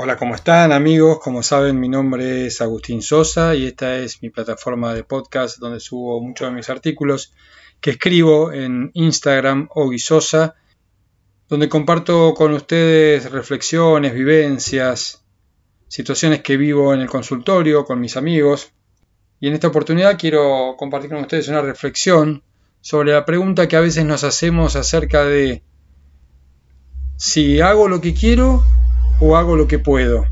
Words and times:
Hola, 0.00 0.16
¿cómo 0.16 0.36
están 0.36 0.70
amigos? 0.70 1.18
Como 1.18 1.42
saben, 1.42 1.80
mi 1.80 1.88
nombre 1.88 2.46
es 2.46 2.60
Agustín 2.60 3.02
Sosa 3.02 3.56
y 3.56 3.66
esta 3.66 3.96
es 3.96 4.22
mi 4.22 4.30
plataforma 4.30 4.94
de 4.94 5.02
podcast 5.02 5.58
donde 5.58 5.80
subo 5.80 6.20
muchos 6.20 6.48
de 6.48 6.54
mis 6.54 6.70
artículos 6.70 7.32
que 7.80 7.90
escribo 7.90 8.52
en 8.52 8.92
Instagram 8.94 9.68
Sosa, 9.96 10.54
donde 11.48 11.68
comparto 11.68 12.32
con 12.34 12.52
ustedes 12.52 13.28
reflexiones, 13.32 14.14
vivencias, 14.14 15.24
situaciones 15.88 16.42
que 16.42 16.56
vivo 16.56 16.94
en 16.94 17.00
el 17.00 17.08
consultorio 17.08 17.84
con 17.84 17.98
mis 17.98 18.16
amigos. 18.16 18.70
Y 19.40 19.48
en 19.48 19.54
esta 19.54 19.66
oportunidad 19.66 20.16
quiero 20.16 20.76
compartir 20.78 21.10
con 21.10 21.22
ustedes 21.22 21.48
una 21.48 21.62
reflexión 21.62 22.44
sobre 22.80 23.14
la 23.14 23.24
pregunta 23.24 23.66
que 23.66 23.74
a 23.74 23.80
veces 23.80 24.04
nos 24.04 24.22
hacemos 24.22 24.76
acerca 24.76 25.24
de 25.24 25.64
si 27.16 27.60
hago 27.60 27.88
lo 27.88 28.00
que 28.00 28.14
quiero 28.14 28.62
o 29.20 29.36
hago 29.36 29.56
lo 29.56 29.66
que 29.66 29.78
puedo. 29.78 30.26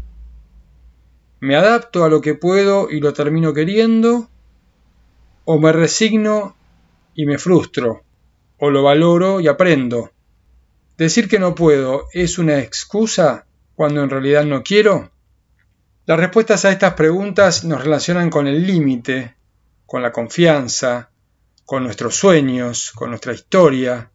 ¿Me 1.40 1.56
adapto 1.56 2.04
a 2.04 2.08
lo 2.08 2.20
que 2.20 2.34
puedo 2.34 2.90
y 2.90 3.00
lo 3.00 3.12
termino 3.12 3.52
queriendo? 3.52 4.28
¿O 5.44 5.58
me 5.58 5.72
resigno 5.72 6.56
y 7.14 7.26
me 7.26 7.38
frustro? 7.38 8.02
¿O 8.58 8.70
lo 8.70 8.82
valoro 8.82 9.40
y 9.40 9.48
aprendo? 9.48 10.12
¿Decir 10.96 11.28
que 11.28 11.38
no 11.38 11.54
puedo 11.54 12.06
es 12.12 12.38
una 12.38 12.60
excusa 12.60 13.46
cuando 13.74 14.02
en 14.02 14.10
realidad 14.10 14.44
no 14.44 14.62
quiero? 14.62 15.10
Las 16.06 16.18
respuestas 16.18 16.64
a 16.64 16.70
estas 16.70 16.94
preguntas 16.94 17.64
nos 17.64 17.82
relacionan 17.82 18.30
con 18.30 18.46
el 18.46 18.66
límite, 18.66 19.34
con 19.84 20.02
la 20.02 20.12
confianza, 20.12 21.10
con 21.64 21.82
nuestros 21.82 22.14
sueños, 22.14 22.92
con 22.92 23.10
nuestra 23.10 23.34
historia, 23.34 24.10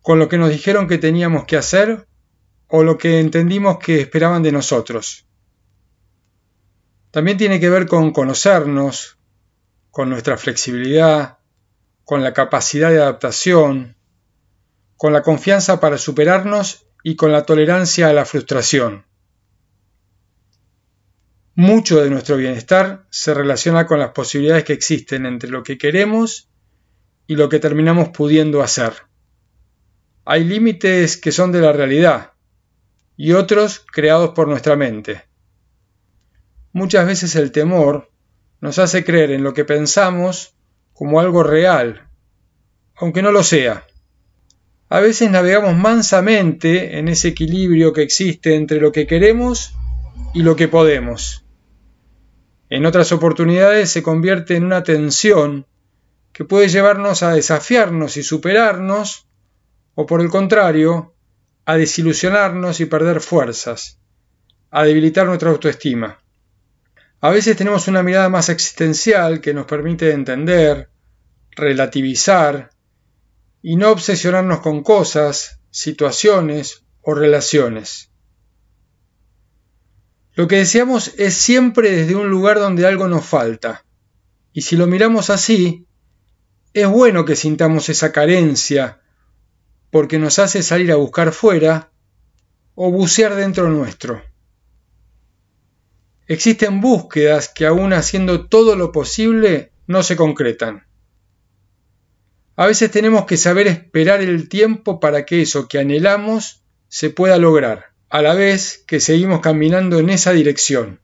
con 0.00 0.18
lo 0.18 0.28
que 0.28 0.38
nos 0.38 0.50
dijeron 0.50 0.88
que 0.88 0.98
teníamos 0.98 1.44
que 1.44 1.58
hacer 1.58 2.06
o 2.68 2.82
lo 2.82 2.98
que 2.98 3.20
entendimos 3.20 3.78
que 3.78 4.00
esperaban 4.00 4.42
de 4.42 4.52
nosotros. 4.52 5.26
También 7.10 7.38
tiene 7.38 7.60
que 7.60 7.70
ver 7.70 7.86
con 7.86 8.12
conocernos, 8.12 9.18
con 9.90 10.10
nuestra 10.10 10.36
flexibilidad, 10.36 11.38
con 12.04 12.22
la 12.22 12.32
capacidad 12.32 12.90
de 12.90 13.00
adaptación, 13.00 13.96
con 14.96 15.12
la 15.12 15.22
confianza 15.22 15.80
para 15.80 15.98
superarnos 15.98 16.86
y 17.02 17.16
con 17.16 17.32
la 17.32 17.44
tolerancia 17.44 18.08
a 18.08 18.12
la 18.12 18.24
frustración. 18.24 19.06
Mucho 21.54 22.02
de 22.02 22.10
nuestro 22.10 22.36
bienestar 22.36 23.06
se 23.10 23.32
relaciona 23.32 23.86
con 23.86 23.98
las 23.98 24.10
posibilidades 24.10 24.64
que 24.64 24.74
existen 24.74 25.24
entre 25.24 25.48
lo 25.48 25.62
que 25.62 25.78
queremos 25.78 26.50
y 27.26 27.36
lo 27.36 27.48
que 27.48 27.58
terminamos 27.58 28.10
pudiendo 28.10 28.62
hacer. 28.62 28.92
Hay 30.26 30.44
límites 30.44 31.16
que 31.16 31.32
son 31.32 31.52
de 31.52 31.62
la 31.62 31.72
realidad, 31.72 32.32
y 33.16 33.32
otros 33.32 33.84
creados 33.90 34.30
por 34.30 34.48
nuestra 34.48 34.76
mente. 34.76 35.22
Muchas 36.72 37.06
veces 37.06 37.34
el 37.36 37.52
temor 37.52 38.10
nos 38.60 38.78
hace 38.78 39.04
creer 39.04 39.30
en 39.30 39.42
lo 39.42 39.54
que 39.54 39.64
pensamos 39.64 40.54
como 40.92 41.20
algo 41.20 41.42
real, 41.42 42.08
aunque 42.96 43.22
no 43.22 43.32
lo 43.32 43.42
sea. 43.42 43.86
A 44.88 45.00
veces 45.00 45.30
navegamos 45.30 45.76
mansamente 45.76 46.98
en 46.98 47.08
ese 47.08 47.28
equilibrio 47.28 47.92
que 47.92 48.02
existe 48.02 48.54
entre 48.54 48.80
lo 48.80 48.92
que 48.92 49.06
queremos 49.06 49.74
y 50.32 50.42
lo 50.42 50.54
que 50.54 50.68
podemos. 50.68 51.44
En 52.68 52.86
otras 52.86 53.12
oportunidades 53.12 53.90
se 53.90 54.02
convierte 54.02 54.56
en 54.56 54.64
una 54.64 54.82
tensión 54.82 55.66
que 56.32 56.44
puede 56.44 56.68
llevarnos 56.68 57.22
a 57.22 57.32
desafiarnos 57.32 58.16
y 58.16 58.22
superarnos, 58.22 59.26
o 59.94 60.04
por 60.04 60.20
el 60.20 60.28
contrario, 60.28 61.15
a 61.66 61.76
desilusionarnos 61.76 62.80
y 62.80 62.86
perder 62.86 63.20
fuerzas, 63.20 63.98
a 64.70 64.84
debilitar 64.84 65.26
nuestra 65.26 65.50
autoestima. 65.50 66.22
A 67.20 67.30
veces 67.30 67.56
tenemos 67.56 67.88
una 67.88 68.04
mirada 68.04 68.28
más 68.28 68.48
existencial 68.48 69.40
que 69.40 69.52
nos 69.52 69.66
permite 69.66 70.12
entender, 70.12 70.88
relativizar 71.50 72.70
y 73.62 73.74
no 73.74 73.90
obsesionarnos 73.90 74.60
con 74.60 74.84
cosas, 74.84 75.60
situaciones 75.70 76.84
o 77.02 77.14
relaciones. 77.14 78.10
Lo 80.34 80.46
que 80.46 80.58
deseamos 80.58 81.14
es 81.18 81.34
siempre 81.34 81.90
desde 81.90 82.14
un 82.14 82.28
lugar 82.28 82.58
donde 82.60 82.86
algo 82.86 83.08
nos 83.08 83.24
falta. 83.26 83.84
Y 84.52 84.62
si 84.62 84.76
lo 84.76 84.86
miramos 84.86 85.30
así, 85.30 85.86
es 86.74 86.86
bueno 86.86 87.24
que 87.24 87.34
sintamos 87.34 87.88
esa 87.88 88.12
carencia 88.12 89.00
porque 89.90 90.18
nos 90.18 90.38
hace 90.38 90.62
salir 90.62 90.92
a 90.92 90.96
buscar 90.96 91.32
fuera 91.32 91.90
o 92.74 92.90
bucear 92.90 93.34
dentro 93.34 93.68
nuestro. 93.68 94.22
Existen 96.28 96.80
búsquedas 96.80 97.48
que 97.48 97.66
aún 97.66 97.92
haciendo 97.92 98.48
todo 98.48 98.76
lo 98.76 98.92
posible 98.92 99.72
no 99.86 100.02
se 100.02 100.16
concretan. 100.16 100.86
A 102.56 102.66
veces 102.66 102.90
tenemos 102.90 103.26
que 103.26 103.36
saber 103.36 103.66
esperar 103.66 104.20
el 104.20 104.48
tiempo 104.48 104.98
para 104.98 105.24
que 105.24 105.42
eso 105.42 105.68
que 105.68 105.78
anhelamos 105.78 106.62
se 106.88 107.10
pueda 107.10 107.36
lograr, 107.38 107.92
a 108.08 108.22
la 108.22 108.34
vez 108.34 108.82
que 108.86 108.98
seguimos 108.98 109.40
caminando 109.40 109.98
en 109.98 110.10
esa 110.10 110.32
dirección. 110.32 111.00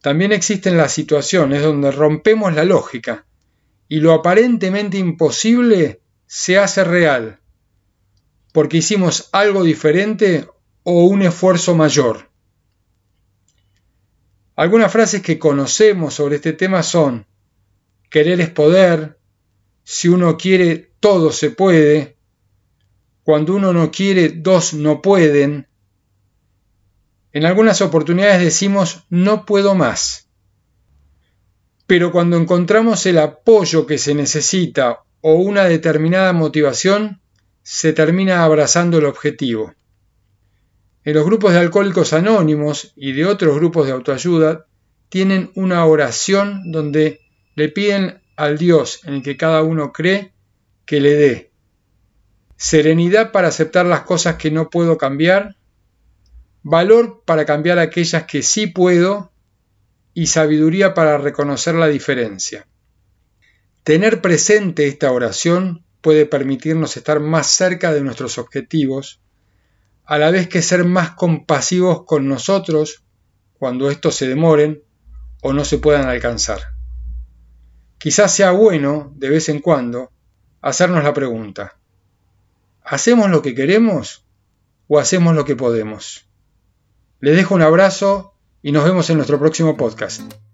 También 0.00 0.32
existen 0.32 0.76
las 0.76 0.92
situaciones 0.92 1.62
donde 1.62 1.90
rompemos 1.90 2.54
la 2.54 2.64
lógica 2.64 3.26
y 3.88 4.00
lo 4.00 4.12
aparentemente 4.12 4.98
imposible 4.98 6.00
se 6.26 6.58
hace 6.58 6.84
real 6.84 7.37
porque 8.52 8.78
hicimos 8.78 9.28
algo 9.32 9.62
diferente 9.62 10.48
o 10.82 11.04
un 11.04 11.22
esfuerzo 11.22 11.74
mayor. 11.74 12.30
Algunas 14.56 14.90
frases 14.90 15.22
que 15.22 15.38
conocemos 15.38 16.14
sobre 16.14 16.36
este 16.36 16.52
tema 16.52 16.82
son 16.82 17.26
querer 18.10 18.40
es 18.40 18.50
poder, 18.50 19.18
si 19.84 20.08
uno 20.08 20.36
quiere 20.36 20.90
todo 21.00 21.30
se 21.30 21.50
puede, 21.50 22.16
cuando 23.22 23.54
uno 23.54 23.72
no 23.72 23.90
quiere 23.90 24.30
dos 24.30 24.74
no 24.74 25.02
pueden. 25.02 25.68
En 27.32 27.44
algunas 27.44 27.82
oportunidades 27.82 28.40
decimos 28.40 29.04
no 29.10 29.44
puedo 29.44 29.74
más. 29.74 30.28
Pero 31.86 32.10
cuando 32.10 32.36
encontramos 32.36 33.06
el 33.06 33.18
apoyo 33.18 33.86
que 33.86 33.98
se 33.98 34.14
necesita 34.14 35.04
o 35.20 35.34
una 35.34 35.64
determinada 35.64 36.32
motivación, 36.32 37.20
se 37.70 37.92
termina 37.92 38.44
abrazando 38.44 38.96
el 38.96 39.04
objetivo. 39.04 39.74
En 41.04 41.12
los 41.12 41.26
grupos 41.26 41.52
de 41.52 41.58
alcohólicos 41.58 42.14
anónimos 42.14 42.94
y 42.96 43.12
de 43.12 43.26
otros 43.26 43.56
grupos 43.56 43.86
de 43.86 43.92
autoayuda 43.92 44.64
tienen 45.10 45.52
una 45.54 45.84
oración 45.84 46.72
donde 46.72 47.20
le 47.56 47.68
piden 47.68 48.22
al 48.36 48.56
Dios 48.56 49.00
en 49.04 49.14
el 49.16 49.22
que 49.22 49.36
cada 49.36 49.62
uno 49.62 49.92
cree 49.92 50.32
que 50.86 51.02
le 51.02 51.14
dé 51.14 51.50
serenidad 52.56 53.32
para 53.32 53.48
aceptar 53.48 53.84
las 53.84 54.00
cosas 54.00 54.36
que 54.36 54.50
no 54.50 54.70
puedo 54.70 54.96
cambiar, 54.96 55.56
valor 56.62 57.22
para 57.26 57.44
cambiar 57.44 57.78
aquellas 57.78 58.24
que 58.24 58.42
sí 58.42 58.66
puedo 58.66 59.30
y 60.14 60.28
sabiduría 60.28 60.94
para 60.94 61.18
reconocer 61.18 61.74
la 61.74 61.88
diferencia. 61.88 62.66
Tener 63.82 64.22
presente 64.22 64.86
esta 64.86 65.12
oración 65.12 65.84
puede 66.00 66.26
permitirnos 66.26 66.96
estar 66.96 67.20
más 67.20 67.48
cerca 67.48 67.92
de 67.92 68.00
nuestros 68.00 68.38
objetivos, 68.38 69.20
a 70.04 70.18
la 70.18 70.30
vez 70.30 70.48
que 70.48 70.62
ser 70.62 70.84
más 70.84 71.10
compasivos 71.10 72.04
con 72.04 72.28
nosotros 72.28 73.04
cuando 73.58 73.90
estos 73.90 74.14
se 74.14 74.28
demoren 74.28 74.82
o 75.42 75.52
no 75.52 75.64
se 75.64 75.78
puedan 75.78 76.08
alcanzar. 76.08 76.60
Quizás 77.98 78.34
sea 78.34 78.52
bueno, 78.52 79.12
de 79.16 79.28
vez 79.28 79.48
en 79.48 79.60
cuando, 79.60 80.12
hacernos 80.60 81.04
la 81.04 81.12
pregunta, 81.12 81.78
¿hacemos 82.82 83.28
lo 83.28 83.42
que 83.42 83.54
queremos 83.54 84.24
o 84.86 84.98
hacemos 84.98 85.34
lo 85.34 85.44
que 85.44 85.56
podemos? 85.56 86.26
Les 87.20 87.36
dejo 87.36 87.54
un 87.54 87.62
abrazo 87.62 88.34
y 88.62 88.72
nos 88.72 88.84
vemos 88.84 89.10
en 89.10 89.16
nuestro 89.16 89.38
próximo 89.38 89.76
podcast. 89.76 90.47